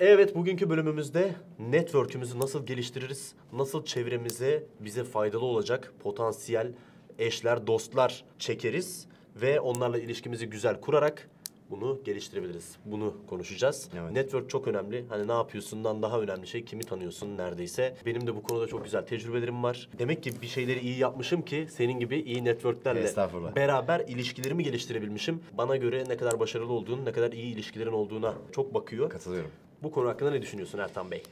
[0.00, 3.34] Evet bugünkü bölümümüzde network'ümüzü nasıl geliştiririz?
[3.52, 6.72] Nasıl çevremize bize faydalı olacak potansiyel
[7.18, 11.28] eşler, dostlar çekeriz ve onlarla ilişkimizi güzel kurarak
[11.70, 12.76] bunu geliştirebiliriz.
[12.84, 13.88] Bunu konuşacağız.
[14.00, 14.12] Evet.
[14.12, 15.04] Network çok önemli.
[15.08, 17.94] Hani ne yapıyorsundan daha önemli şey kimi tanıyorsun neredeyse.
[18.06, 19.88] Benim de bu konuda çok güzel tecrübelerim var.
[19.98, 23.16] Demek ki bir şeyleri iyi yapmışım ki senin gibi iyi networklerle
[23.56, 25.40] beraber ilişkilerimi geliştirebilmişim.
[25.58, 29.10] Bana göre ne kadar başarılı olduğun, ne kadar iyi ilişkilerin olduğuna çok bakıyor.
[29.10, 29.50] Katılıyorum.
[29.82, 31.22] Bu konu hakkında ne düşünüyorsun Ertan Bey?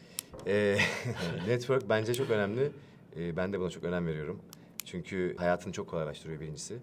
[0.46, 0.78] Ee,
[1.48, 2.70] network bence çok önemli.
[3.16, 4.38] Ee, ben de buna çok önem veriyorum.
[4.84, 6.78] Çünkü hayatını çok kolaylaştırıyor birincisi.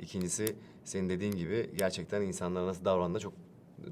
[0.00, 3.32] İkincisi senin dediğin gibi gerçekten insanlara nasıl davrandığına çok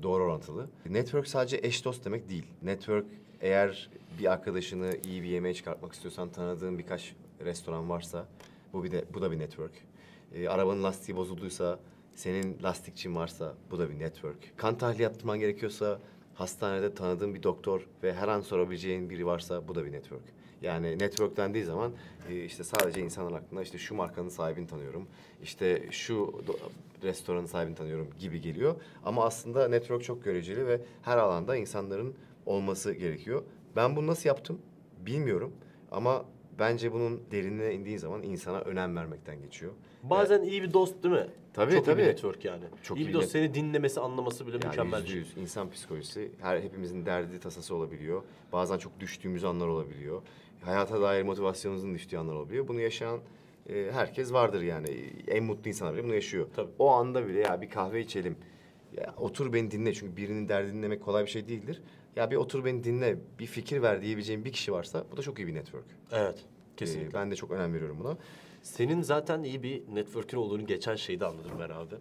[0.02, 0.66] doğru orantılı.
[0.88, 2.46] Network sadece eş dost demek değil.
[2.62, 3.06] Network
[3.40, 8.26] eğer bir arkadaşını iyi bir yemeğe çıkartmak istiyorsan tanıdığın birkaç restoran varsa
[8.72, 9.72] bu bir de bu da bir network.
[10.34, 11.78] Ee, arabanın lastiği bozulduysa
[12.14, 14.58] senin lastikçin varsa bu da bir network.
[14.58, 16.00] Kan tahlili yaptırman gerekiyorsa
[16.38, 20.22] hastanede tanıdığın bir doktor ve her an sorabileceğin biri varsa bu da bir network.
[20.62, 21.92] Yani network dendiği zaman
[22.28, 25.08] e, işte sadece insanların aklına işte şu markanın sahibini tanıyorum,
[25.42, 26.42] işte şu
[27.02, 28.74] restoranın sahibini tanıyorum gibi geliyor.
[29.04, 32.14] Ama aslında network çok göreceli ve her alanda insanların
[32.46, 33.42] olması gerekiyor.
[33.76, 34.58] Ben bunu nasıl yaptım
[35.06, 35.52] bilmiyorum
[35.90, 36.24] ama
[36.58, 39.72] bence bunun derinine indiği zaman insana önem vermekten geçiyor.
[40.02, 41.26] Bazen iyi bir dost değil mi?
[41.52, 42.02] Tabii, çok iyi tabii.
[42.02, 42.64] bir network yani.
[42.82, 45.42] Çok iyi iyi bir dost seni dinlemesi, anlaması bile Yani mükemmel bir şey.
[45.42, 48.22] insan psikolojisi her hepimizin derdi tasası olabiliyor.
[48.52, 50.22] Bazen çok düştüğümüz anlar olabiliyor.
[50.62, 52.68] Hayata dair motivasyonunuzun düştüğü anlar olabiliyor.
[52.68, 53.20] Bunu yaşayan
[53.68, 54.88] e, herkes vardır yani.
[55.28, 56.46] En mutlu insanlar bile bunu yaşıyor.
[56.56, 56.70] Tabii.
[56.78, 58.36] O anda bile ya bir kahve içelim.
[58.96, 61.82] Ya otur beni dinle çünkü birinin derdini dinlemek kolay bir şey değildir.
[62.18, 65.38] Ya bir otur beni dinle, bir fikir ver diyebileceğim bir kişi varsa bu da çok
[65.38, 65.84] iyi bir network.
[66.12, 67.14] Evet, E, kesinlikle.
[67.18, 68.16] ben de çok önem veriyorum buna.
[68.62, 71.94] Senin zaten iyi bir network'ün olduğunu geçen şeyde anladım ben abi.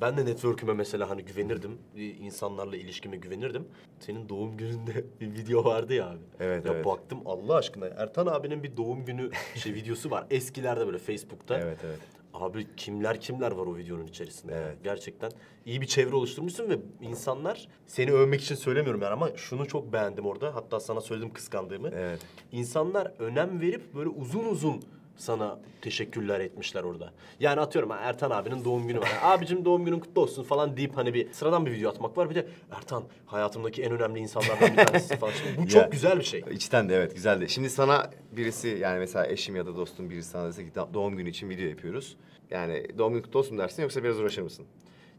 [0.00, 1.78] Ben de network'üme mesela hani güvenirdim.
[1.96, 3.64] insanlarla ilişkime güvenirdim.
[4.00, 6.18] Senin doğum gününde bir video vardı ya abi.
[6.40, 6.84] Evet, ya evet.
[6.86, 10.26] baktım Allah aşkına Ertan abinin bir doğum günü şey videosu var.
[10.30, 11.58] Eskilerde böyle Facebook'ta.
[11.58, 11.98] Evet, evet.
[12.34, 14.54] Abi kimler kimler var o videonun içerisinde.
[14.54, 14.76] Evet.
[14.84, 15.30] Gerçekten
[15.66, 20.26] iyi bir çevre oluşturmuşsun ve insanlar seni övmek için söylemiyorum yani ama şunu çok beğendim
[20.26, 20.54] orada.
[20.54, 21.88] Hatta sana söyledim kıskandığımı.
[21.88, 22.20] Evet.
[22.52, 24.82] İnsanlar önem verip böyle uzun uzun
[25.20, 27.12] sana teşekkürler etmişler orada.
[27.40, 29.08] Yani atıyorum Ertan abinin doğum günü var.
[29.22, 32.30] Abicim doğum günün kutlu olsun falan deyip hani bir sıradan bir video atmak var.
[32.30, 35.32] Bir de Ertan hayatımdaki en önemli insanlardan bir tanesi falan.
[35.32, 36.44] Şimdi bu çok Ya, güzel bir şey.
[36.50, 37.48] İçten de evet güzeldi.
[37.48, 41.16] Şimdi sana birisi yani mesela eşim ya da dostum birisi sana dese ki "Da- doğum
[41.16, 42.16] günü için video yapıyoruz.
[42.50, 44.66] Yani doğum günü kutlu olsun dersin yoksa biraz uğraşır mısın?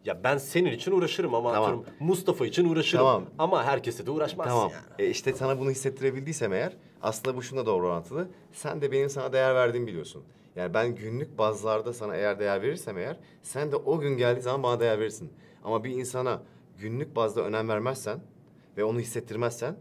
[0.06, 1.64] Ya ben senin için uğraşırım ama Tamam.
[1.70, 3.06] atıyorum Mustafa için uğraşırım.
[3.06, 3.26] Tamam.
[3.38, 4.72] Ama herkese de uğraşmazsın Tamam.
[4.74, 5.08] yani.
[5.08, 6.74] E işte sana bunu hissettirebildiysem eğer
[7.04, 8.28] aslında bu şuna doğru orantılı.
[8.52, 10.24] Sen de benim sana değer verdiğimi biliyorsun.
[10.56, 14.64] Yani ben günlük bazlarda sana eğer değer verirsem eğer sen de o gün geldiği zaman
[14.64, 15.34] bana değer verirsin.
[15.64, 16.42] Ama bir insana
[16.80, 18.20] günlük bazda önem vermezsen
[18.78, 19.76] ve onu hissettirmezsen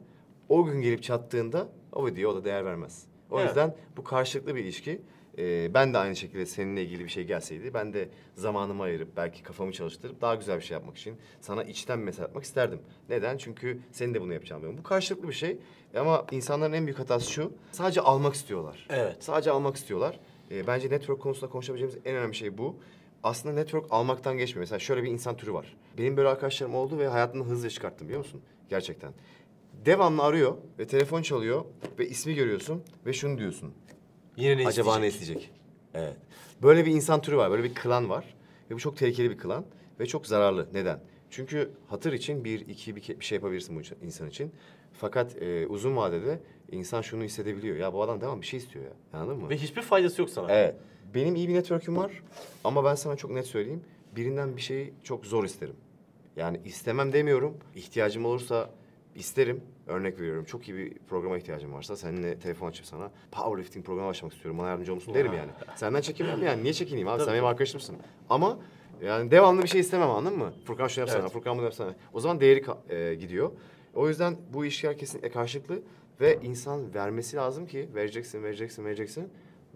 [0.48, 3.06] o gün gelip çattığında o video o da değer vermez.
[3.30, 3.48] O Evet.
[3.48, 5.03] yüzden bu karşılıklı bir ilişki.
[5.41, 9.43] Ee, ben de aynı şekilde seninle ilgili bir şey gelseydi ben de zamanımı ayırıp belki
[9.43, 12.81] kafamı çalıştırıp daha güzel bir şey yapmak için sana içten mesaj atmak isterdim.
[13.09, 13.37] Neden?
[13.37, 14.78] Çünkü senin de bunu yapacağını biliyorum.
[14.78, 15.59] Bu karşılıklı bir şey
[15.97, 17.53] ama insanların en büyük hatası şu.
[17.73, 18.87] Sadece almak istiyorlar.
[18.91, 19.17] Evet.
[19.21, 20.21] Sadece almak istiyorlar.
[20.51, 22.77] Ee, bence network konusunda konuşabileceğimiz en önemli şey bu.
[23.22, 24.61] Aslında network almaktan geçmiyor.
[24.61, 25.77] Mesela şöyle bir insan türü var.
[25.99, 28.43] Benim böyle arkadaşlarım oldu ve hayatımda hızlı çıkarttım biliyor musun?
[28.69, 29.12] Gerçekten.
[29.84, 31.65] Devamlı arıyor ve telefon çalıyor
[31.99, 33.75] ve ismi görüyorsun ve şunu diyorsun.
[34.41, 35.37] Yine ne Acaba ne isteyecek?
[35.37, 35.61] isteyecek?
[35.95, 36.17] Evet.
[36.62, 38.34] Böyle bir insan türü var, böyle bir klan var.
[38.71, 39.65] Ve bu çok tehlikeli bir klan
[40.01, 40.69] ve çok zararlı.
[40.73, 41.01] Neden?
[41.31, 44.53] Çünkü hatır için bir, iki bir, ke- bir şey yapabilirsin bu insan için.
[44.93, 46.41] Fakat e, uzun vadede
[46.73, 47.77] insan şunu hissedebiliyor.
[47.77, 48.93] Ya bu adam devam bir şey istiyor ya.
[49.12, 49.51] Anladın mı?
[49.51, 50.53] Ve hiçbir faydası yok sana.
[50.53, 50.75] Evet.
[51.15, 52.22] Benim iyi bir network'üm var
[52.65, 53.84] ama ben sana çok net söyleyeyim.
[54.17, 55.77] Birinden bir şeyi çok zor isterim.
[56.37, 57.57] Yani istemem demiyorum.
[57.77, 58.71] İhtiyacım olursa
[59.20, 59.60] isterim.
[59.86, 60.44] Örnek veriyorum.
[60.44, 64.58] Çok iyi bir programa ihtiyacım varsa seninle telefon açıp sana powerlifting programı başlamak istiyorum.
[64.58, 65.50] Bana yardımcı olursun derim yani.
[65.76, 66.62] Senden çekinmem yani.
[66.62, 67.25] Niye çekineyim abi?
[67.25, 67.97] Sen benim arkadaşımsın.
[68.30, 68.59] Ama
[69.03, 70.53] yani devamlı bir şey istemem anladın mı?
[70.64, 71.32] Furkan şunu yapsana, Evet.
[71.32, 71.94] Furkan bunu yapsana.
[72.12, 73.50] O zaman değeri e, gidiyor.
[73.94, 75.83] O yüzden bu ilişkiler kesinlikle karşılıklı
[76.21, 79.28] ve insan vermesi lazım ki vereceksin, vereceksin, vereceksin.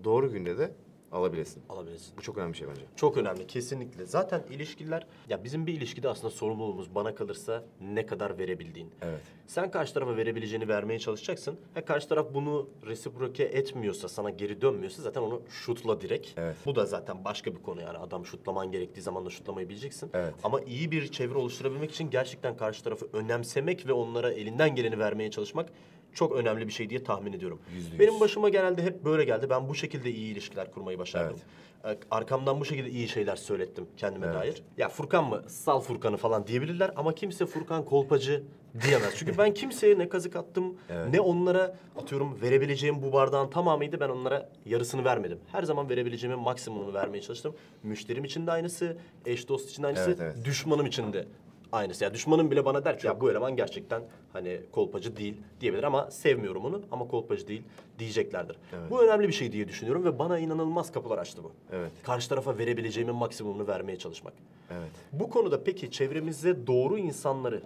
[0.05, 0.71] Doğru günde de
[1.15, 1.63] alabilesin.
[1.69, 2.17] Alabilirsin.
[2.19, 2.83] Bu çok önemli bir şey bence.
[2.97, 4.07] Çok önemli kesinlikle.
[4.07, 8.91] Zaten ilişkiler ya bizim bir ilişkide aslında sorumluluğumuz bana kalırsa ne kadar verebildiğin.
[9.03, 9.21] Evet.
[9.47, 11.57] Sen karşı tarafa verebileceğini vermeye çalışacaksın.
[11.75, 16.31] Ha karşı taraf bunu resiproke etmiyorsa, sana geri dönmüyorsa zaten onu şutla direkt.
[16.37, 16.57] Evet.
[16.67, 17.99] Bu da zaten başka bir konu yani.
[17.99, 20.11] Adam şutlaman gerektiği zaman da şutlamayı bileceksin.
[20.15, 20.35] Evet.
[20.45, 25.31] Ama iyi bir çevre oluşturabilmek için gerçekten karşı tarafı önemsemek ve onlara elinden geleni vermeye
[25.31, 25.73] çalışmak
[26.15, 27.59] çok önemli bir şey diye tahmin ediyorum.
[27.75, 27.99] Yüzde yüz.
[28.01, 29.47] Benim başıma genelde hep böyle geldi.
[29.51, 31.37] Ben bu şekilde iyi ilişkiler kurmayı başardım.
[31.85, 34.37] Ee, Arkamdan bu şekilde iyi şeyler söylettim kendime Evet.
[34.37, 34.63] dair.
[34.79, 35.43] Ya Furkan mı?
[35.49, 38.43] Sal Furkan'ı falan diyebilirler ama kimse Furkan kolpacı
[38.83, 39.15] diyemez.
[39.17, 41.09] Çünkü ben kimseye ne kazık attım, Evet.
[41.11, 44.01] ne onlara atıyorum verebileceğim bu bardağın tamamıydı.
[44.01, 45.39] Ben onlara yarısını vermedim.
[45.53, 47.55] Her zaman verebileceğimin maksimumunu vermeye çalıştım.
[47.83, 48.97] Müşterim için de aynısı,
[49.27, 50.45] eş dost için de aynısı, Evet, evet.
[50.45, 51.27] düşmanım için de
[51.75, 52.05] aynısı.
[52.05, 56.11] Ya düşmanım bile bana der ki ya bu eleman gerçekten hani kolpacı değil diyebilir ama
[56.11, 57.63] sevmiyorum onu ama kolpacı değil
[57.99, 58.57] diyeceklerdir.
[58.73, 58.91] Evet.
[58.91, 61.53] Bu önemli bir şey diye düşünüyorum ve bana inanılmaz kapılar açtı bu.
[61.73, 61.93] Evet.
[62.03, 64.35] Karşı tarafa verebileceğimin maksimumunu vermeye çalışmak.
[64.71, 64.91] Evet.
[65.13, 67.63] Bu konuda peki çevremizde doğru insanları,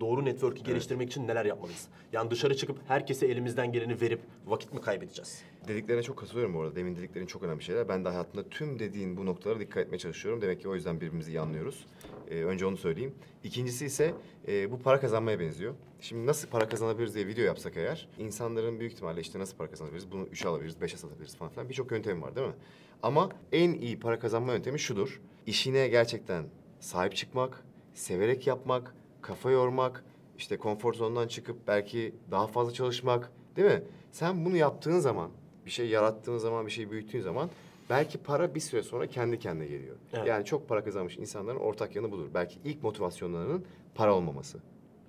[0.00, 1.88] doğru network'ü geliştirmek için neler yapmalıyız?
[2.12, 5.42] Yani dışarı çıkıp herkese elimizden geleni verip vakit mi kaybedeceğiz?
[5.68, 6.76] Dediklerine çok katılıyorum bu arada.
[6.76, 7.88] Demin dediklerin çok önemli şeyler.
[7.88, 10.42] Ben de hayatımda tüm dediğin bu noktalara dikkat etmeye çalışıyorum.
[10.42, 11.86] Demek ki o yüzden birbirimizi iyi anlıyoruz.
[12.30, 13.14] Ee, önce onu söyleyeyim.
[13.44, 14.14] İkincisi ise
[14.48, 15.74] e, bu para kazanmaya benziyor.
[16.00, 20.12] Şimdi nasıl para kazanabiliriz diye video yapsak eğer, insanların büyük ihtimalle işte nasıl para kazanabiliriz,
[20.12, 22.54] bunu üçe alabiliriz, beşe satabiliriz falan filan birçok yöntem var değil mi?
[23.02, 25.20] Ama en iyi para kazanma yöntemi şudur.
[25.46, 26.44] İşine gerçekten
[26.80, 27.64] sahip çıkmak,
[27.94, 28.94] severek yapmak,
[29.24, 30.04] kafa yormak,
[30.38, 33.82] işte konfor zonundan çıkıp belki daha fazla çalışmak, değil mi?
[34.12, 35.30] Sen bunu yaptığın zaman,
[35.66, 37.50] bir şey yarattığın zaman, bir şey büyüttüğün zaman
[37.90, 39.96] belki para bir süre sonra kendi kendine geliyor.
[40.12, 40.26] Evet.
[40.26, 42.28] Yani çok para kazanmış insanların ortak yanı budur.
[42.34, 44.58] Belki ilk motivasyonlarının para olmaması.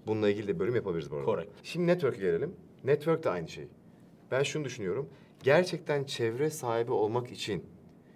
[0.07, 1.25] Bununla ilgili de bölüm yapabiliriz bu arada.
[1.25, 1.49] Correct.
[1.63, 2.55] Şimdi network'e gelelim.
[2.83, 3.67] Network de aynı şey.
[4.31, 5.09] Ben şunu düşünüyorum.
[5.43, 7.63] Gerçekten çevre sahibi olmak için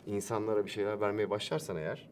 [0.05, 2.09] insanlara bir şeyler vermeye başlarsan eğer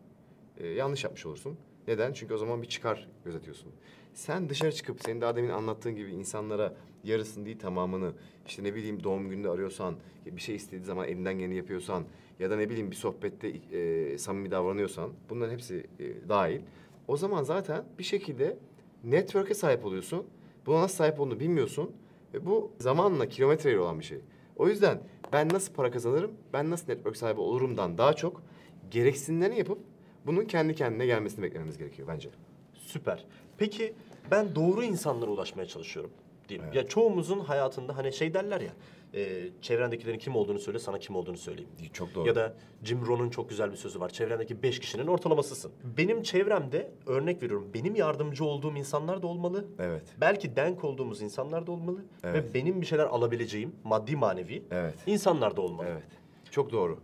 [0.57, 1.57] e, yanlış yapmış olursun.
[1.87, 2.13] Neden?
[2.13, 3.71] Çünkü o zaman bir çıkar gözetiyorsun.
[4.13, 6.73] Sen dışarı çıkıp senin daha demin anlattığın gibi insanlara
[7.03, 8.13] yarısını değil tamamını
[8.47, 9.95] işte ne bileyim doğum gününde arıyorsan
[10.25, 12.03] bir şey istediği zaman elinden geleni yapıyorsan
[12.39, 16.61] ya da ne bileyim bir sohbette e, samimi davranıyorsan bunların hepsi e, dahil.
[17.07, 18.57] O zaman zaten bir şekilde
[19.03, 20.25] network'e sahip oluyorsun.
[20.65, 21.91] Buna nasıl sahip olduğunu bilmiyorsun.
[22.33, 24.19] Ve bu zamanla kilometreyle olan bir şey.
[24.55, 25.01] O yüzden
[25.33, 28.43] ben nasıl para kazanırım, ben nasıl network sahibi olurumdan daha çok
[28.91, 29.79] gereksinlerini yapıp
[30.27, 32.29] bunun kendi kendine gelmesini beklememiz gerekiyor bence.
[32.73, 33.25] Süper.
[33.57, 33.93] Peki
[34.31, 36.11] ben doğru insanlara ulaşmaya çalışıyorum
[36.49, 36.73] diyelim.
[36.73, 38.71] Ya çoğumuzun hayatında hani şey derler ya,
[39.13, 41.69] e, çevrendekilerin kim olduğunu söyle, sana kim olduğunu söyleyeyim.
[41.93, 42.27] Çok doğru.
[42.27, 42.53] Ya da
[42.83, 44.09] Jim Rohn'un çok güzel bir sözü var.
[44.09, 45.71] Çevrendeki beş kişinin ortalamasısın.
[45.97, 47.67] Benim çevremde örnek veriyorum.
[47.73, 49.65] Benim yardımcı olduğum insanlar da olmalı.
[49.79, 50.03] Evet.
[50.21, 52.05] Belki denk olduğumuz insanlar da olmalı.
[52.23, 52.35] Evet.
[52.35, 54.95] Ve benim bir şeyler alabileceğim maddi manevi Evet.
[55.07, 55.87] insanlar da olmalı.
[55.91, 56.03] Evet.
[56.51, 56.99] Çok doğru.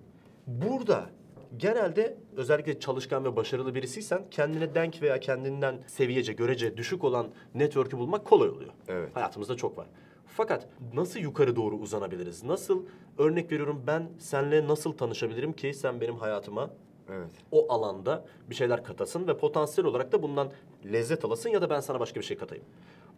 [0.48, 1.10] Burada
[1.58, 7.98] genelde özellikle çalışkan ve başarılı birisiysen kendine denk veya kendinden seviyece, görece düşük olan network'ü
[7.98, 8.72] bulmak kolay oluyor.
[8.88, 9.16] Evet.
[9.16, 9.88] Hayatımızda çok var.
[10.28, 12.44] Fakat nasıl yukarı doğru uzanabiliriz?
[12.44, 12.86] Nasıl
[13.18, 16.70] örnek veriyorum ben senle nasıl tanışabilirim ki sen benim hayatıma
[17.10, 17.32] Evet.
[17.52, 20.52] o alanda bir şeyler katasın ve potansiyel olarak da bundan
[20.92, 22.66] lezzet alasın ya da ben sana başka bir şey katayım.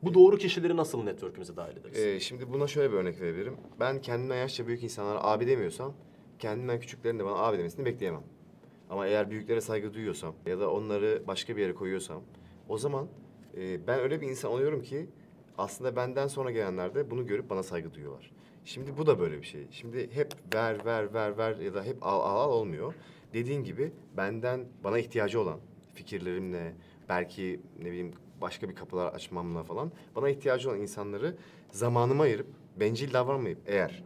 [0.04, 1.98] Bu doğru kişileri nasıl network'ümüze dahil ederiz?
[2.00, 3.58] Ee, şimdi buna şöyle bir örnek verebilirim.
[3.80, 5.94] Ben kendimden yaşça büyük insanlara abi demiyorsam,
[6.40, 8.24] kendimden küçüklerin de bana abi demesini bekleyemem.
[8.90, 12.22] Ama eğer büyüklere saygı duyuyorsam ya da onları başka bir yere koyuyorsam,
[12.70, 13.08] o zaman
[13.58, 15.10] e, ben öyle bir insan oluyorum ki
[15.58, 18.32] aslında benden sonra gelenler de bunu görüp bana saygı duyuyorlar.
[18.66, 19.68] Şimdi bu da böyle bir şey.
[19.72, 22.94] Şimdi hep ver ver ver ver ya da hep al al al olmuyor.
[23.34, 25.60] Dediğin gibi benden bana ihtiyacı olan
[25.94, 26.74] fikirlerimle
[27.10, 31.36] belki ne bileyim başka bir kapılar açmamla falan bana ihtiyacı olan insanları
[31.72, 32.48] zamanıma ayırıp
[32.80, 34.04] bencil davranmayıp eğer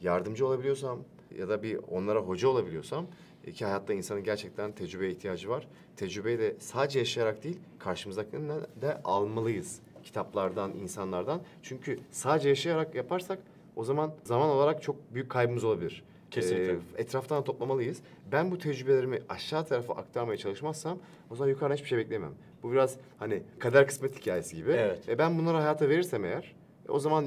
[0.00, 0.98] yardımcı olabiliyorsam
[1.38, 3.06] ya da bir onlara hoca olabiliyorsam
[3.44, 5.68] e, ki hayatta insanın gerçekten tecrübeye ihtiyacı var.
[5.96, 9.80] Tecrübeyi de sadece yaşayarak değil karşımızdakinden de almalıyız.
[10.02, 11.42] Kitaplardan, insanlardan.
[11.62, 13.38] Çünkü sadece yaşayarak yaparsak
[13.76, 16.04] o zaman zaman olarak çok büyük kaybımız olabilir.
[16.30, 16.72] Kesinlikle.
[16.72, 17.98] Ee, etraftan toplamalıyız.
[18.32, 20.98] Ben bu tecrübelerimi aşağı tarafa aktarmaya çalışmazsam
[21.30, 22.32] o zaman yukarıdan hiçbir şey bekleyemem.
[22.62, 24.70] Bu biraz hani kader kısmet hikayesi gibi.
[24.70, 25.08] Evet.
[25.08, 26.54] E ben bunları hayata verirsem eğer
[26.88, 27.26] o zaman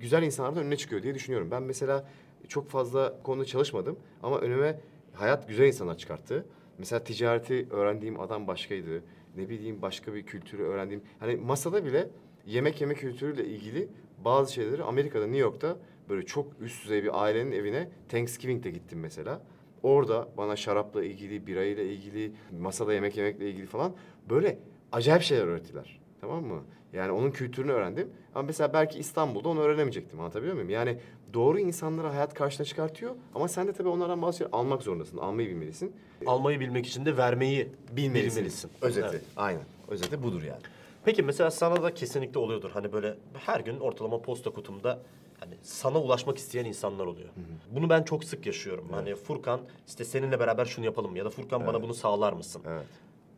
[0.00, 1.50] güzel insanlardan önüne çıkıyor diye düşünüyorum.
[1.50, 2.04] Ben mesela
[2.48, 4.80] çok fazla konuda çalışmadım ama önüme
[5.12, 6.46] hayat güzel insanlar çıkarttı.
[6.78, 9.02] Mesela ticareti öğrendiğim adam başkaydı.
[9.36, 11.02] Ne bileyim başka bir kültürü öğrendiğim.
[11.20, 12.08] Hani masada bile
[12.46, 13.88] yemek yeme kültürüyle ilgili
[14.24, 15.76] bazı şeyleri Amerika'da, New York'ta
[16.08, 19.42] böyle çok üst düzey bir ailenin evine Thanksgiving'de gittim mesela.
[19.82, 23.94] Orada bana şarapla ilgili, birayla ilgili, masada yemek yemekle ilgili falan
[24.30, 24.58] böyle
[24.92, 26.00] acayip şeyler öğrettiler.
[26.20, 26.62] Tamam mı?
[26.92, 28.10] Yani onun kültürünü öğrendim.
[28.34, 30.20] Ama mesela belki İstanbul'da onu öğrenemeyecektim.
[30.20, 30.70] Anlatabiliyor muyum?
[30.70, 30.98] Yani
[31.34, 33.14] doğru insanları hayat karşına çıkartıyor.
[33.34, 35.18] Ama sen de tabii onlardan bazı şeyler almak zorundasın.
[35.18, 35.92] Almayı bilmelisin.
[36.26, 38.70] Almayı bilmek için de vermeyi bilmelisin.
[38.82, 39.08] Özeti.
[39.10, 39.22] Evet.
[39.36, 39.62] Aynen.
[39.88, 40.60] Özeti budur yani.
[41.04, 42.70] Peki mesela sana da kesinlikle oluyordur.
[42.70, 44.98] Hani böyle her gün ortalama posta kutumda
[45.40, 47.28] hani sana ulaşmak isteyen insanlar oluyor.
[47.70, 48.88] Bunu ben çok sık yaşıyorum.
[48.90, 52.62] Hani Furkan işte seninle beraber şunu yapalım ya da Furkan bana bunu sağlar mısın?
[52.68, 52.86] Evet.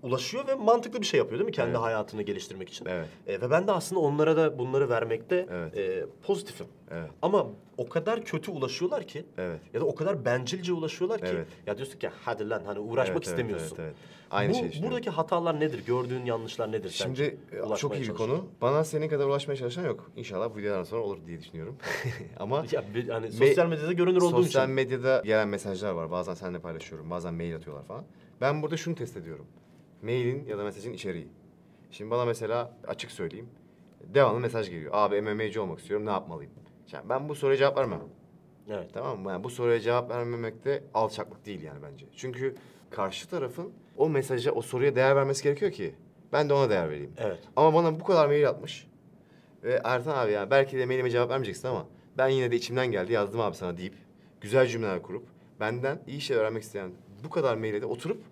[0.03, 1.53] Ulaşıyor ve mantıklı bir şey yapıyor değil mi?
[1.53, 1.81] Kendi Evet.
[1.81, 2.87] hayatını geliştirmek için.
[2.87, 3.07] Evet.
[3.27, 5.77] E, ve ben de aslında onlara da bunları vermekte Evet.
[5.77, 6.67] e, pozitifim.
[6.91, 7.11] Evet.
[7.23, 9.61] Ama o kadar kötü ulaşıyorlar ki Evet.
[9.75, 11.47] ya da o kadar bencilce ulaşıyorlar ki Evet.
[11.67, 13.77] ya diyorsun ki hadi lan hani uğraşmak Evet, istemiyorsun.
[13.81, 13.97] Evet, evet.
[14.31, 15.87] Aynı Bu, şey buradaki hatalar nedir?
[15.87, 17.37] Gördüğün yanlışlar nedir Şimdi sence?
[17.59, 18.47] Ulaşmaya çok iyi bir konu.
[18.61, 20.11] Bana senin kadar ulaşmaya çalışan yok.
[20.17, 21.77] İnşallah bu videodan sonra olur diye düşünüyorum.
[22.41, 24.75] Ama Ya bir- hani sosyal medyada görünür olduğum sosyal için.
[24.75, 26.11] medyada gelen mesajlar var.
[26.11, 27.11] Bazen seninle paylaşıyorum.
[27.11, 28.05] Bazen mail atıyorlar falan.
[28.41, 29.47] Ben burada şunu test ediyorum.
[30.07, 31.29] Mailin ya da mesajın içeriği.
[31.91, 33.49] Şimdi bana mesela açık söyleyeyim.
[34.15, 34.91] Devamlı mesaj geliyor.
[34.95, 36.07] Abi MMA'ci olmak istiyorum.
[36.07, 36.53] Ne yapmalıyım?
[36.93, 38.01] Yani ben bu soruya cevap vermem.
[38.71, 38.91] Evet.
[38.93, 39.31] Tamam mı?
[39.31, 42.07] Yani bu soruya cevap vermemek de alçaklık değil yani bence.
[42.17, 42.55] Çünkü
[42.91, 45.95] karşı tarafın o mesaja, o soruya değer vermesi gerekiyor ki
[46.33, 47.13] ben de ona değer vereyim.
[47.19, 47.39] Evet.
[47.57, 48.87] Ama bana bu kadar mail atmış.
[49.63, 51.87] Ve Ertan abi ya belki de mailime cevap vermeyeceksin ama
[52.19, 53.95] ben yine de içimden geldi yazdım abi sana deyip
[54.41, 55.27] güzel cümleler kurup
[55.61, 56.91] benden iyi şeyler öğrenmek isteyen
[57.25, 58.23] bu kadar maile de oturup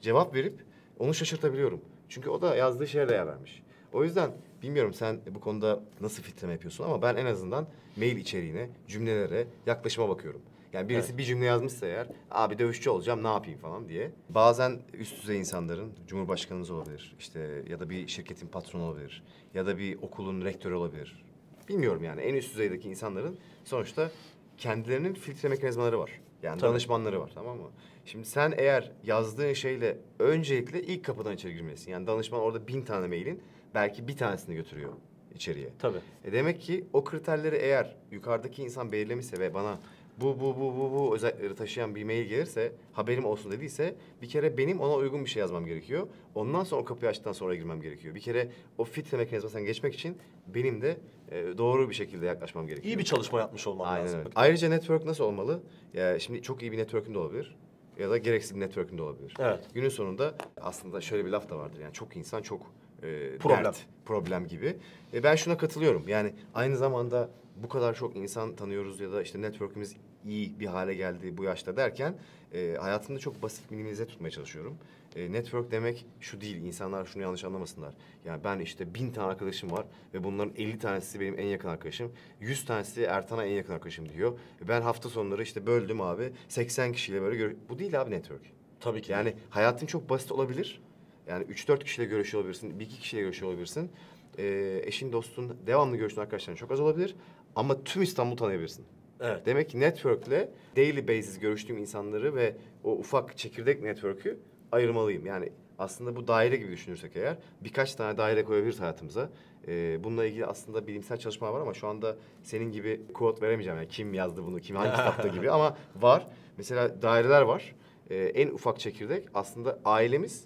[0.00, 0.67] cevap verip
[0.98, 1.80] onu şaşırtabiliyorum.
[2.08, 3.62] Çünkü o da yazdığı şeye değer vermiş.
[3.92, 4.30] O yüzden
[4.62, 10.08] bilmiyorum sen bu konuda nasıl filtreme yapıyorsun ama ben en azından mail içeriğine, cümlelere, yaklaşıma
[10.08, 10.40] bakıyorum.
[10.72, 11.18] Yani birisi Evet.
[11.18, 14.10] bir cümle yazmışsa eğer, abi dövüşçü olacağım ne yapayım falan diye.
[14.28, 19.22] Bazen üst düzey insanların, cumhurbaşkanınız olabilir, işte ya da bir şirketin patronu olabilir,
[19.54, 21.24] ya da bir okulun rektörü olabilir.
[21.68, 24.10] Bilmiyorum yani en üst düzeydeki insanların sonuçta
[24.58, 26.20] kendilerinin filtre mekanizmaları var.
[26.42, 26.70] Yani Tabii.
[26.70, 27.70] danışmanları var tamam mı?
[28.04, 31.90] Şimdi sen eğer yazdığın şeyle öncelikle ilk kapıdan içeri girmelisin.
[31.92, 33.42] Yani danışman orada bin tane mailin
[33.74, 34.92] belki bir tanesini götürüyor
[35.34, 35.68] içeriye.
[35.78, 35.98] Tabii.
[36.24, 39.78] E demek ki o kriterleri eğer yukarıdaki insan belirlemişse ve bana
[40.20, 44.58] bu bu bu bu bu özellikleri taşıyan bir mail gelirse haberim olsun dediyse bir kere
[44.58, 46.06] benim ona uygun bir şey yazmam gerekiyor.
[46.34, 48.14] Ondan sonra o kapıyı açtıktan sonra girmem gerekiyor.
[48.14, 48.48] Bir kere
[48.78, 50.98] o filtre mekanizmasından geçmek için benim de
[51.30, 52.94] e, doğru bir şekilde yaklaşmam gerekiyor.
[52.94, 54.18] İyi bir çalışma yapmış olman Aynen lazım.
[54.18, 54.30] öyle.
[54.34, 55.62] Ayrıca network nasıl olmalı?
[55.94, 57.56] Ya şimdi çok iyi bir network'ün de olabilir
[57.98, 59.34] ya da gereksiz bir network'ün de olabilir.
[59.38, 59.60] Evet.
[59.74, 61.80] Günün sonunda aslında şöyle bir laf da vardır.
[61.80, 62.72] Yani çok insan çok
[63.02, 63.64] e, Problem.
[63.64, 64.76] dert, problem gibi.
[65.14, 66.08] E, ben şuna katılıyorum.
[66.08, 69.96] Yani aynı zamanda bu kadar çok insan tanıyoruz ya da işte network'ümüz
[70.28, 72.14] iyi bir hale geldi bu yaşta derken
[72.54, 74.78] e, hayatımda çok basit minimize tutmaya çalışıyorum.
[75.16, 76.56] E, network demek şu değil.
[76.56, 77.94] İnsanlar şunu yanlış anlamasınlar.
[78.24, 82.12] Yani ben işte bin tane arkadaşım var ve bunların 50 tanesi benim en yakın arkadaşım.
[82.40, 84.38] 100 tanesi Ertan'a en yakın arkadaşım diyor.
[84.64, 88.42] E, Ben hafta sonları işte böldüm abi 80 kişiyle böyle gör- Bu değil abi network.
[88.80, 89.12] Tabii ki.
[89.12, 90.80] Yani hayatın çok basit olabilir.
[91.28, 93.90] Yani 3-4 kişiyle görüşüyor olabilirsin, bir iki kişiyle görüşüyor olabilirsin.
[94.38, 97.16] Ee, eşin, dostun, devamlı görüştüğün arkadaşların çok az olabilir.
[97.56, 98.84] Ama tüm İstanbul tanıyabilirsin.
[99.20, 99.46] Evet.
[99.46, 104.38] Demek ki network'le daily basis görüştüğüm insanları ve o ufak çekirdek network'ü
[104.72, 105.26] ayırmalıyım.
[105.26, 109.30] Yani aslında bu daire gibi düşünürsek eğer birkaç tane daire koyabiliriz hayatımıza.
[109.68, 113.78] Ee, bununla ilgili aslında bilimsel çalışmalar var ama şu anda senin gibi quote veremeyeceğim.
[113.78, 116.26] Yani kim yazdı bunu, kim hangi kitapta gibi ama var.
[116.56, 117.74] Mesela daireler var.
[118.10, 120.44] Ee, en ufak çekirdek aslında ailemiz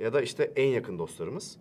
[0.00, 1.58] ya da işte en yakın dostlarımız.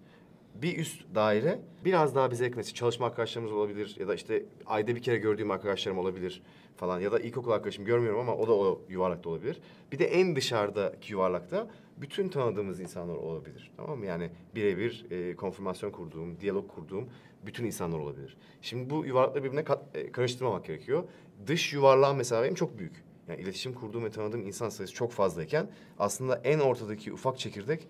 [0.62, 2.62] Bir üst daire biraz daha bize yakın.
[2.62, 6.42] İşte çalışma arkadaşlarımız olabilir ya da işte ayda bir kere gördüğüm arkadaşlarım olabilir
[6.76, 9.60] falan ya da ilkokul arkadaşım görmüyorum ama o da o yuvarlakta olabilir.
[9.92, 13.72] Bir de en dışarıdaki yuvarlakta bütün tanıdığımız insanlar olabilir.
[13.78, 14.06] Tamam mı?
[14.06, 17.10] Yani birebir e, konfirmasyon kurduğum, diyalog kurduğum
[17.46, 18.38] bütün insanlar olabilir.
[18.62, 21.04] Şimdi bu yuvarlakları birbirine kat- e, karıştırmamak gerekiyor.
[21.48, 23.04] Dış yuvarlağın mesela benim çok büyük.
[23.28, 27.88] Yani iletişim kurduğum ve tanıdığım insan sayısı çok fazlayken aslında en ortadaki ufak çekirdek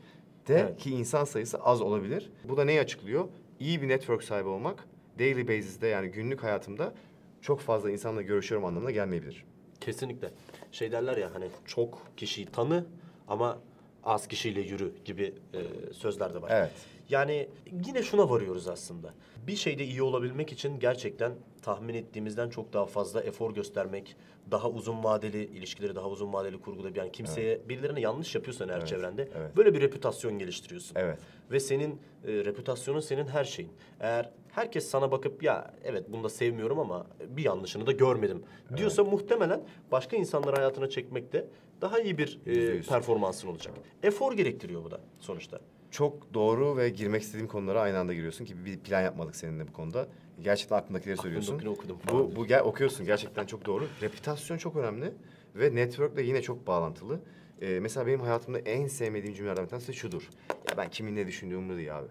[0.49, 0.77] de Evet.
[0.77, 2.29] ki insan sayısı az olabilir.
[2.43, 3.27] Bu da neyi açıklıyor?
[3.59, 4.87] İyi bir network sahibi olmak
[5.19, 6.93] daily basis'te yani günlük hayatımda
[7.41, 9.45] çok fazla insanla görüşüyorum anlamına gelmeyebilir.
[9.81, 10.31] Kesinlikle.
[10.71, 12.85] Şey derler ya hani çok kişiyi tanı
[13.27, 13.57] ama
[14.03, 16.51] az kişiyle yürü gibi e, sözler de var.
[16.53, 16.71] Evet.
[17.09, 17.47] Yani
[17.87, 19.13] yine şuna varıyoruz aslında.
[19.47, 24.15] Bir şeyde iyi olabilmek için gerçekten tahmin ettiğimizden çok daha fazla efor göstermek,
[24.51, 28.87] daha uzun vadeli ilişkileri daha uzun vadeli kurgulayıp yani kimseye birilerine yanlış yapıyorsan eğer Evet,
[28.87, 29.57] çevrende evet.
[29.57, 30.95] böyle bir reputasyon geliştiriyorsun.
[30.95, 31.19] Evet.
[31.51, 33.71] Ve senin e, reputasyonun senin her şeyin.
[33.99, 38.43] Eğer herkes sana bakıp ya evet bunu da sevmiyorum ama bir yanlışını da görmedim
[38.77, 41.47] diyorsa muhtemelen başka insanları hayatına çekmekte
[41.81, 43.73] daha iyi bir e, performansın olacak.
[44.03, 45.59] Efor gerektiriyor bu da sonuçta.
[45.91, 49.73] Çok doğru ve girmek istediğim konulara aynı anda giriyorsun ki bir plan yapmadık seninle bu
[49.73, 50.07] konuda.
[50.41, 51.55] Gerçekten aklındakileri söylüyorsun.
[51.55, 53.87] Aklımdakini okudum Bu, bu gel okuyorsun gerçekten çok doğru.
[54.01, 55.13] Reputasyon çok önemli
[55.55, 57.19] ve network'le yine çok bağlantılı.
[57.61, 60.29] Ee, mesela benim hayatımda en sevmediğim cümlelerden bir tanesi şudur.
[60.69, 62.07] Ya ben kimin ne düşündüğümü değil abi.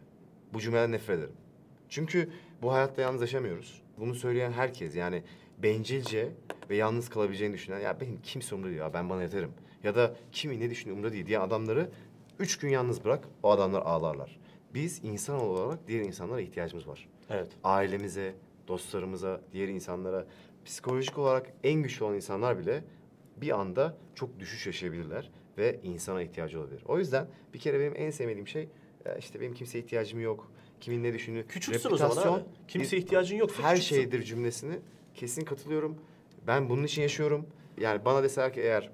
[0.52, 1.32] Bu cümleden nefret ederim.
[1.88, 2.30] Çünkü
[2.62, 3.82] bu hayatta yalnız yaşamıyoruz.
[3.98, 5.22] Bunu söyleyen herkes yani
[5.58, 6.28] bencilce
[6.70, 9.50] ve yalnız kalabileceğini düşünen ya benim kimse umurumda değil ya ben bana yeterim.
[9.84, 11.90] Ya da kimin ne düşündüğü umurumda değil diye adamları
[12.38, 14.38] üç gün yalnız bırak o adamlar ağlarlar.
[14.74, 17.48] Biz insan olarak diğer insanlara ihtiyacımız var Evet.
[17.64, 18.34] ailemize,
[18.68, 20.26] dostlarımıza, diğer insanlara
[20.64, 22.84] psikolojik olarak en güçlü olan insanlar bile
[23.36, 26.82] bir anda çok düşüş yaşayabilirler ve insana ihtiyacı olabilir.
[26.86, 28.68] O yüzden bir kere benim en sevmediğim şey
[29.18, 30.52] işte benim kimseye ihtiyacım yok.
[30.80, 31.46] Kimin ne düşündüğü.
[31.46, 32.44] Küçüksün o zaman abi.
[32.68, 33.96] Kimseye bir- ihtiyacın yoksa her küçüksün.
[33.96, 34.78] şeydir cümlesini
[35.14, 35.96] kesin katılıyorum.
[36.46, 37.46] Ben bunun için yaşıyorum.
[37.80, 38.90] Yani bana deseler ki eğer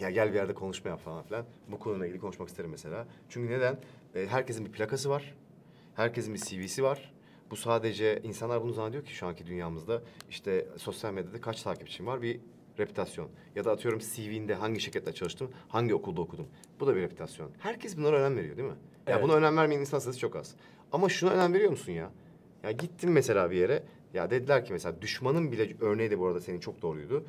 [0.00, 1.44] ya gel bir yerde konuşma yap falan filan.
[1.68, 3.06] Bu konuyla ilgili konuşmak isterim mesela.
[3.28, 3.78] Çünkü neden?
[4.14, 5.34] E, herkesin bir plakası var.
[5.94, 7.12] Herkesin bir CV'si var.
[7.50, 12.22] Bu sadece insanlar bunu zannediyor ki şu anki dünyamızda işte sosyal medyada kaç takipçim var
[12.22, 12.40] bir
[12.78, 13.28] reputasyon.
[13.56, 16.46] Ya da atıyorum CV'nde hangi şirkette çalıştım, hangi okulda okudum.
[16.80, 17.50] Bu da bir reputasyon.
[17.58, 18.74] Herkes bunlara önem veriyor değil mi?
[19.06, 19.22] Ya Evet.
[19.22, 20.54] buna önem vermeyen insan sayısı çok az.
[20.92, 22.10] Ama şuna önem veriyor musun ya?
[22.62, 23.82] Ya gittin mesela bir yere.
[24.14, 27.24] Ya dediler ki mesela düşmanın bile örneği de bu arada senin çok doğruydu.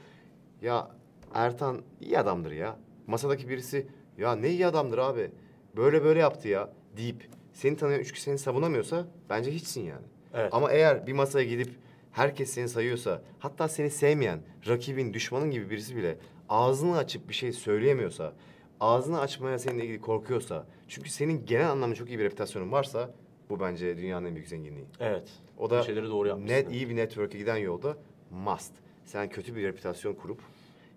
[0.61, 0.91] Ya
[1.33, 2.75] Ertan iyi adamdır ya.
[3.07, 5.31] Masadaki birisi ya ne iyi adamdır abi.
[5.75, 10.05] Böyle böyle yaptı ya deyip seni tanıyan üç kişi seni savunamıyorsa bence hiçsin yani.
[10.33, 10.53] Evet.
[10.53, 11.69] Ama eğer bir masaya gidip
[12.11, 16.17] herkes seni sayıyorsa hatta seni sevmeyen rakibin düşmanın gibi birisi bile
[16.49, 18.33] ağzını açıp bir şey söyleyemiyorsa
[18.79, 23.09] ağzını açmaya seninle ilgili korkuyorsa çünkü senin genel anlamda çok iyi bir reputasyonun varsa
[23.53, 24.85] bu bence dünyanın en büyük zenginliği.
[24.99, 25.29] Evet.
[25.57, 26.55] O da şeyleri doğru yapmışsın.
[26.55, 27.97] net iyi bir network'e giden yolda
[28.31, 28.71] must.
[29.05, 30.39] Sen kötü bir reputasyon kurup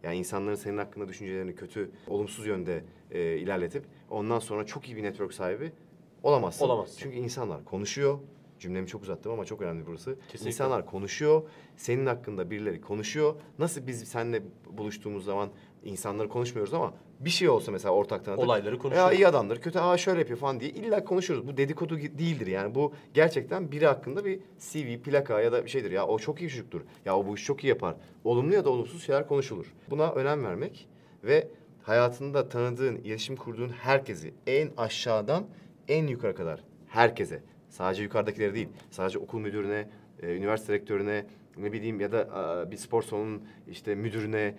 [0.03, 5.03] yani insanların senin hakkında düşüncelerini kötü, olumsuz yönde e, ilerletip ondan sonra çok iyi bir
[5.03, 5.73] network sahibi
[6.23, 6.65] olamazsın.
[6.65, 6.97] Olamazsın.
[6.99, 8.19] Çünkü insanlar konuşuyor.
[8.59, 10.19] Cümlemi çok uzattım ama çok önemli burası.
[10.21, 10.49] Kesinlikle.
[10.49, 11.43] İnsanlar konuşuyor.
[11.77, 13.35] Senin hakkında birileri konuşuyor.
[13.59, 15.51] Nasıl biz seninle buluştuğumuz zaman
[15.85, 18.45] insanları konuşmuyoruz ama bir şey olsa mesela ortak tanıdık.
[18.45, 19.19] Olayları Ya konuşuyoruz.
[19.19, 21.49] iyi adamdır, kötü aa şöyle yapıyor falan diye illa konuşuyoruz.
[21.49, 22.75] Bu dedikodu değildir yani.
[22.75, 25.91] Bu gerçekten biri hakkında bir CV, plaka ya da bir şeydir.
[25.91, 26.81] Ya o çok iyi çocuktur.
[27.05, 27.95] Ya o bu işi çok iyi yapar.
[28.25, 29.75] Olumlu ya da olumsuz şeyler konuşulur.
[29.91, 30.89] Buna önem vermek
[31.25, 31.49] ve
[31.83, 35.47] hayatında tanıdığın, iletişim kurduğun herkesi en aşağıdan
[35.89, 39.89] en yukarı kadar herkese sadece yukarıdakileri değil, sadece okul müdürüne,
[40.23, 44.55] e, üniversite rektörüne, ne bileyim ya da aa, bir spor salonunun işte müdürüne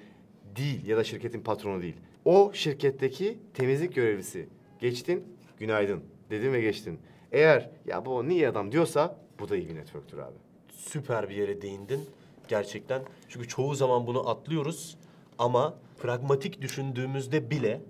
[0.56, 1.96] değil ya da şirketin patronu değil.
[2.28, 4.50] O şirketteki temizlik görevlisi.
[4.80, 5.24] Geçtin,
[5.58, 7.00] günaydın dedin ve geçtin.
[7.32, 10.36] Eğer ya bu niye adam diyorsa bu da iyi bir networktür abi.
[10.70, 12.06] Süper bir yere değindin.
[12.48, 13.02] Gerçekten.
[13.30, 14.98] Çünkü çoğu zaman bunu atlıyoruz.
[15.38, 17.82] Ama pragmatik düşündüğümüzde bile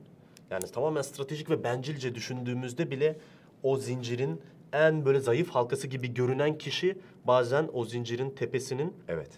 [0.52, 3.18] yani tamamen stratejik ve bencilce düşündüğümüzde bile
[3.64, 4.42] o zincirin
[4.74, 9.30] en böyle zayıf halkası gibi görünen kişi bazen o zincirin tepesinin Evet.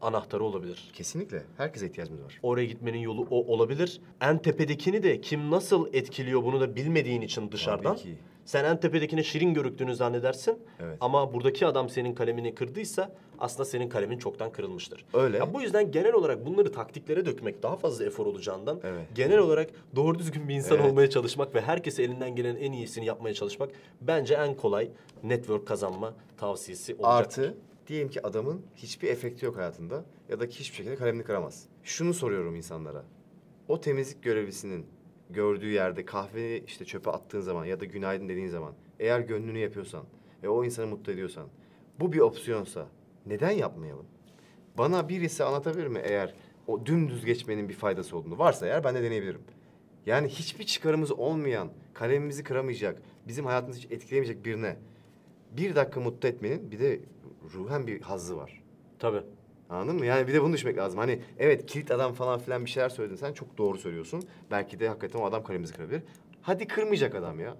[0.00, 0.90] Anahtarı olabilir.
[0.92, 1.42] Kesinlikle.
[1.56, 2.38] Herkese ihtiyacımız var.
[2.42, 4.00] Oraya gitmenin yolu o olabilir.
[4.20, 7.92] En tepedekini de kim nasıl etkiliyor bunu da bilmediğin için dışarıdan.
[7.96, 8.18] Tabii ki.
[8.44, 10.58] Sen en tepedekine şirin görüktüğünü zannedersin.
[10.80, 10.96] Evet.
[11.00, 15.04] Ama buradaki adam senin kalemini kırdıysa aslında senin kalemin çoktan kırılmıştır.
[15.14, 15.36] Öyle.
[15.38, 19.06] Ya bu yüzden genel olarak bunları taktiklere dökmek daha fazla efor olacağından Evet.
[19.14, 20.90] genel olarak doğru düzgün bir insan Evet.
[20.90, 24.88] olmaya çalışmak ve herkese elinden gelen en iyisini yapmaya çalışmak bence en kolay
[25.22, 27.10] network kazanma tavsiyesi olacak.
[27.12, 27.54] Artı
[27.90, 31.66] diyelim ki adamın hiçbir efekti yok hayatında ya da hiçbir şekilde kalemini kıramaz.
[31.82, 33.04] Şunu soruyorum insanlara.
[33.68, 34.86] O temizlik görevlisinin
[35.30, 40.04] gördüğü yerde kahveyi işte çöpe attığın zaman ya da günaydın dediğin zaman eğer gönlünü yapıyorsan
[40.42, 41.48] ve o insanı mutlu ediyorsan
[42.00, 42.88] bu bir opsiyonsa
[43.26, 44.06] neden yapmayalım?
[44.78, 46.34] Bana birisi anlatabilir mi eğer
[46.66, 48.38] o dümdüz geçmenin bir faydası olduğunu?
[48.38, 49.42] Varsa eğer ben de deneyebilirim.
[50.06, 54.76] Yani hiçbir çıkarımız olmayan, kalemimizi kıramayacak, bizim hayatımızı hiç etkileyemeyecek birine
[55.56, 57.00] bir dakika mutlu etmenin bir de
[57.54, 58.62] ruhen bir hazzı var.
[58.98, 59.22] Tabii.
[59.70, 60.06] Anladın mı?
[60.06, 60.98] Yani bir de bunu düşünmek lazım.
[60.98, 64.22] Hani evet kilit adam falan filan bir şeyler söyledin sen çok doğru söylüyorsun.
[64.50, 66.02] Belki de hakikaten o adam kalemizi kırabilir.
[66.42, 67.56] Hadi kırmayacak adam ya.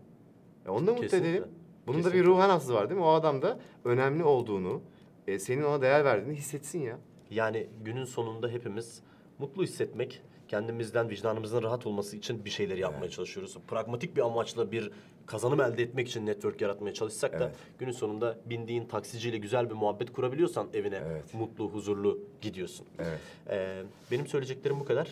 [0.66, 1.30] ya onu da mutlu Kesinlikle.
[1.30, 1.48] edelim.
[1.86, 2.30] Bunun da bir Kesinlikle.
[2.30, 3.06] ruhen hazzı var değil mi?
[3.06, 4.82] O adam da önemli olduğunu,
[5.26, 6.98] e, senin ona değer verdiğini hissetsin ya.
[7.30, 9.02] Yani günün sonunda hepimiz
[9.38, 13.56] mutlu hissetmek, kendimizden, vicdanımızın rahat olması için bir şeyler yapmaya çalışıyoruz.
[13.68, 14.90] Pragmatik bir amaçla bir
[15.26, 17.56] kazanım elde etmek için network yaratmaya çalışsak da Evet.
[17.78, 21.34] günün sonunda bindiğin taksiciyle güzel bir muhabbet kurabiliyorsan evine Evet.
[21.34, 22.86] mutlu, huzurlu gidiyorsun.
[22.98, 23.18] Evet.
[23.50, 25.08] Ee, benim söyleyeceklerim bu kadar.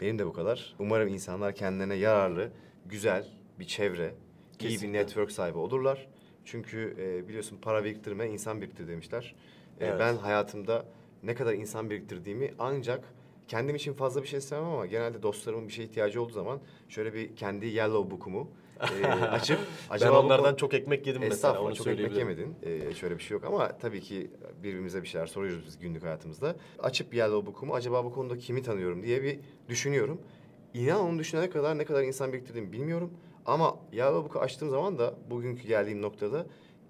[0.00, 0.74] Benim de bu kadar.
[0.78, 2.50] Umarım insanlar kendilerine yararlı,
[2.86, 3.26] güzel
[3.58, 4.88] bir çevre, iyi Kesinlikle.
[4.88, 6.06] bir network sahibi olurlar.
[6.44, 9.34] Çünkü e, biliyorsun para biriktirme, insan biriktir demişler.
[9.80, 10.00] E, Evet.
[10.00, 10.84] Ben hayatımda
[11.22, 13.04] ne kadar insan biriktirdiğimi ancak
[13.50, 17.14] kendim için fazla bir şey istemem ama genelde dostlarımın bir şeye ihtiyacı olduğu zaman şöyle
[17.14, 18.50] bir kendi yellow book'umu
[19.02, 19.58] e, açıp
[20.00, 22.54] ben bu onlardan konu- çok ekmek yedim mesela onu çok ekmek yemedin.
[22.62, 24.30] Ee, şöyle bir şey yok ama tabii ki
[24.62, 26.56] birbirimize bir şeyler soruyoruz biz günlük hayatımızda.
[26.78, 30.20] Açıp Yellow Book'umu acaba bu konuda kimi tanıyorum diye bir düşünüyorum.
[30.74, 33.10] İnan onu düşünene kadar ne kadar insan biriktirdiğimi bilmiyorum.
[33.46, 36.46] Ama Yellow Book'u açtığım zaman da bugünkü geldiğim noktada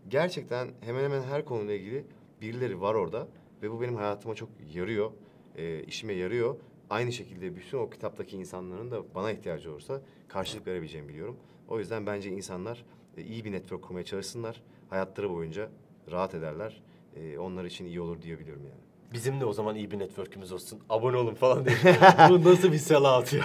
[0.09, 2.05] gerçekten hemen hemen her konuyla ilgili
[2.41, 3.29] birileri var orada.
[3.63, 5.11] Ve bu benim hayatıma çok yarıyor,
[5.57, 6.57] e, işime yarıyor.
[6.91, 11.37] Aynı şekilde bütün o kitaptaki insanların da bana ihtiyacı olursa karşılık verebileceğimi biliyorum.
[11.69, 12.85] O yüzden bence insanlar
[13.17, 14.63] e, iyi bir network kurmaya çalışsınlar.
[14.91, 15.71] Hayatları boyunca
[16.11, 16.83] rahat ederler.
[17.17, 18.90] E, onlar için iyi olur diyebiliyorum yani.
[19.13, 20.79] Bizim de o zaman iyi bir network'ümüz olsun.
[20.91, 21.77] Abone olun falan diye.
[22.31, 23.45] Bu nasıl bir sellout ya?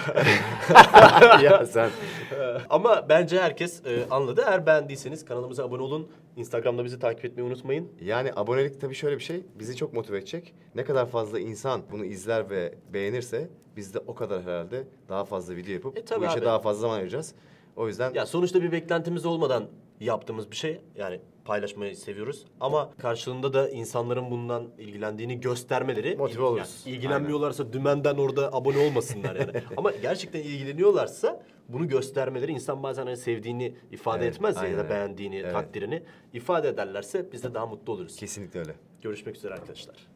[1.42, 1.90] ya sen
[2.70, 4.44] Ama bence herkes e, anladı.
[4.46, 6.08] Eğer beğendiyseniz kanalımıza abone olun.
[6.36, 7.88] Instagram'da bizi takip etmeyi unutmayın.
[8.00, 10.54] Yani abonelik tabii şöyle bir şey, bizi çok motive edecek.
[10.74, 15.56] Ne kadar fazla insan bunu izler ve beğenirse biz de o kadar herhalde daha fazla
[15.56, 16.44] video yapıp E, bu işe abi.
[16.44, 17.34] daha fazla zaman ayıracağız.
[17.76, 19.64] O yüzden Ya sonuçta bir beklentimiz olmadan
[20.00, 20.80] yaptığımız bir şey.
[20.96, 22.44] Yani paylaşmayı seviyoruz.
[22.60, 26.16] Ama karşılığında da insanların bundan ilgilendiğini göstermeleri.
[26.16, 26.82] Motive oluruz.
[26.86, 29.62] yani ilgilenmiyorlarsa dümenden orada abone olmasınlar yani.
[29.76, 34.78] Ama gerçekten ilgileniyorlarsa bunu göstermeleri insan bazen hani sevdiğini ifade Evet, etmez ya, ya aynen
[34.78, 34.94] da öyle.
[34.94, 35.52] beğendiğini, Evet.
[35.52, 38.16] takdirini ifade ederlerse biz de daha mutlu oluruz.
[38.16, 38.74] kesinlikle öyle.
[39.02, 40.06] Görüşmek üzere arkadaşlar.